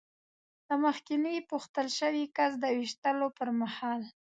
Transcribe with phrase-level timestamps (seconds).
[0.67, 4.01] د مخکېني پوښتل شوي کس د وېشتلو پر مهال.